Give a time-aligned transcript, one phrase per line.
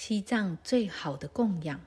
[0.00, 1.80] 西藏最好的供养，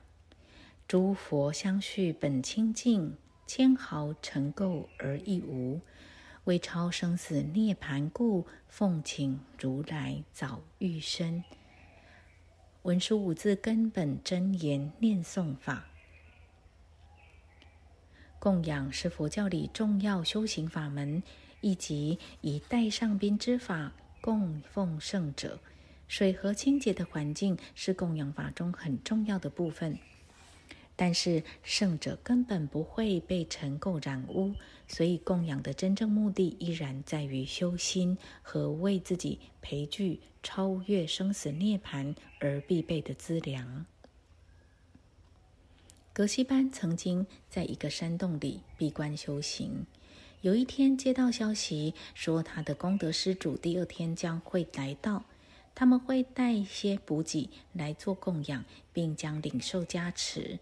[0.86, 5.80] 诸佛相续本清净，千毫尘垢而亦无。
[6.44, 11.42] 为超生死涅盘故，奉请如来早欲生。
[12.82, 15.86] 文殊五字根本真言念诵法，
[18.38, 21.22] 供养是佛教里重要修行法门，
[21.62, 25.58] 以及以带上宾之法供奉圣者。
[26.12, 29.98] 水和清洁的环境是供养法中很重要的部分，
[30.94, 34.54] 但是圣者根本不会被尘垢染污，
[34.86, 43.86] 所以供养的真正目的依然在于修心和为自己培聚超越生死涅槃而必备的资粮。
[46.12, 49.86] 格西班曾经在一个山洞里闭关修行，
[50.42, 55.24] 有一天接到消息说他的功德施主第二天将会来到。
[55.74, 60.58] 他们会带一些补给来做供养，并将领受加持。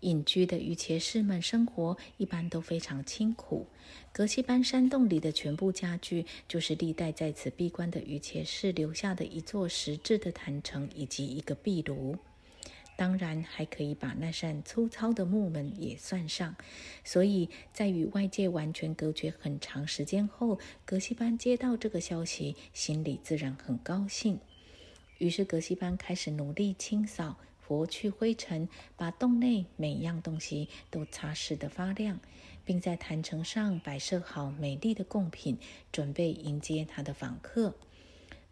[0.00, 3.66] 隐居的瑜伽士们生活一般都非常清苦。
[4.12, 12.16] 格西班山洞里的全部家具，就是历代在此闭关的瑜伽士留下的一座石质的坛城以及一个壁炉。
[12.96, 16.54] 当然，还可以把那扇粗糙的木门也算上。
[17.02, 24.38] 所以在与外界完全隔绝很长时间后，格西班接到这个消息，心里自然很高兴。
[25.18, 32.20] 于是，格西班开始努力清扫、拂去灰尘，把洞内每样东西都擦拭得发亮，
[32.64, 35.58] 并在坛城上摆设好美丽的贡品，
[35.90, 37.74] 准备迎接他的访客。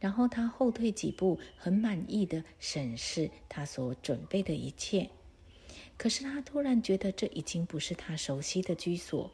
[0.01, 5.09] 然后他后退几步，很满意的审视他所准备的一切。
[5.97, 9.31] 可是他突然觉得这已经不是他熟悉的居所，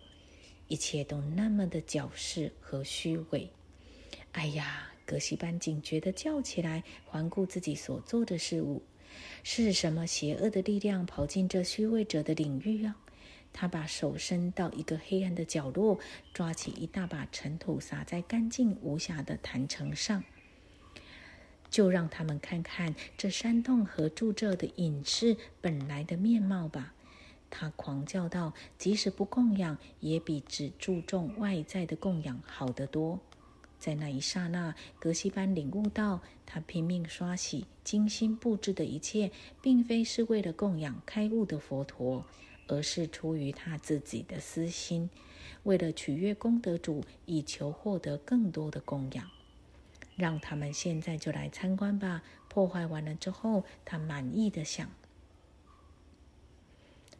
[0.68, 3.48] 一切都那么的矫饰和虚伪。
[4.32, 4.92] 哎呀！
[5.06, 8.82] 格西班警觉的叫起来，环顾自己所做的事物，
[9.44, 12.96] 是什么邪恶的力量跑进这虚伪者的领域啊？
[13.52, 16.00] 他把手伸到一个黑暗的角落，
[16.34, 20.24] 抓起一大把尘土，撒在干净无瑕的坛城上。
[21.76, 26.94] 就让他们看看这山洞和住这的隐士本来的面貌吧！
[27.50, 33.20] 他狂叫道：“即使不供养，也比只注重外在的供养好得多。”
[33.78, 42.24] 在那一刹那，格西班领悟到，他拼命刷洗、精心布置的一切，并非是为了供养开悟的佛陀，
[42.68, 45.10] 而是出于他自己的私心，
[45.64, 49.35] 为了取悦功德主，以求获得更多的供养。
[50.16, 52.22] 让他们现在就来参观吧。
[52.48, 54.90] 破坏完了之后，他满意的想。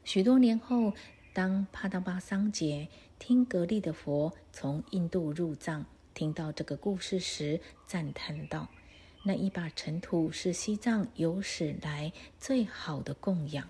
[0.03, 0.95] 许多年后，
[1.33, 5.85] 当帕达巴桑杰听格利的佛从印度入藏，
[6.15, 8.69] 听到这个故事时，赞叹道
[9.25, 13.69] ：“那一把尘土是西藏有史来最好的供养。”